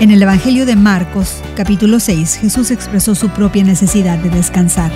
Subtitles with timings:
[0.00, 4.90] En el Evangelio de Marcos, capítulo 6, Jesús expresó su propia necesidad de descansar.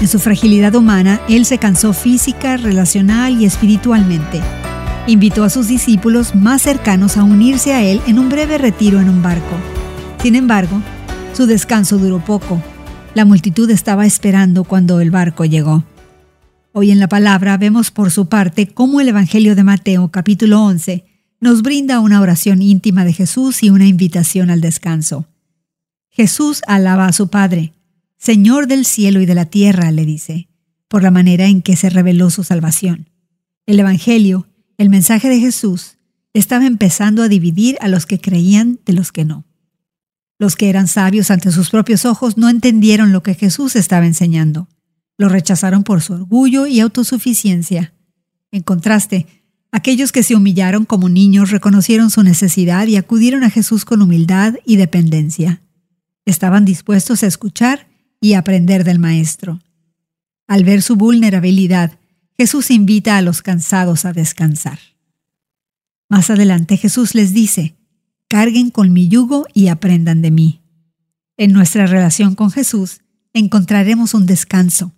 [0.00, 4.40] En su fragilidad humana, Él se cansó física, relacional y espiritualmente.
[5.06, 9.08] Invitó a sus discípulos más cercanos a unirse a Él en un breve retiro en
[9.08, 9.56] un barco.
[10.20, 10.82] Sin embargo,
[11.32, 12.60] su descanso duró poco.
[13.14, 15.84] La multitud estaba esperando cuando el barco llegó.
[16.72, 21.15] Hoy en la palabra vemos por su parte cómo el Evangelio de Mateo capítulo 11
[21.46, 25.28] nos brinda una oración íntima de Jesús y una invitación al descanso.
[26.10, 27.72] Jesús alaba a su Padre,
[28.16, 30.48] Señor del cielo y de la tierra, le dice,
[30.88, 33.10] por la manera en que se reveló su salvación.
[33.64, 35.98] El Evangelio, el mensaje de Jesús,
[36.34, 39.44] estaba empezando a dividir a los que creían de los que no.
[40.40, 44.68] Los que eran sabios ante sus propios ojos no entendieron lo que Jesús estaba enseñando.
[45.16, 47.94] Lo rechazaron por su orgullo y autosuficiencia.
[48.50, 53.84] En contraste, Aquellos que se humillaron como niños reconocieron su necesidad y acudieron a Jesús
[53.84, 55.60] con humildad y dependencia.
[56.24, 57.88] Estaban dispuestos a escuchar
[58.20, 59.60] y aprender del Maestro.
[60.46, 61.98] Al ver su vulnerabilidad,
[62.36, 64.78] Jesús invita a los cansados a descansar.
[66.08, 67.76] Más adelante Jesús les dice,
[68.28, 70.62] carguen con mi yugo y aprendan de mí.
[71.36, 74.92] En nuestra relación con Jesús encontraremos un descanso.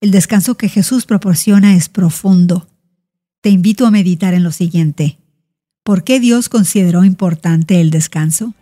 [0.00, 2.68] El descanso que Jesús proporciona es profundo,
[3.42, 5.18] te invito a meditar en lo siguiente.
[5.82, 8.54] ¿Por qué Dios consideró importante el descanso?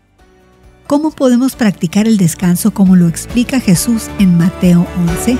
[0.87, 5.37] ¿Cómo podemos practicar el descanso como lo explica Jesús en Mateo 11?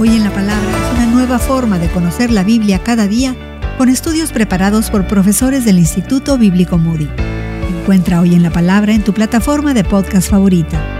[0.00, 3.36] Hoy en la palabra es una nueva forma de conocer la Biblia cada día
[3.78, 7.08] con estudios preparados por profesores del Instituto Bíblico Moody.
[7.80, 10.99] Encuentra Hoy en la Palabra en tu plataforma de podcast favorita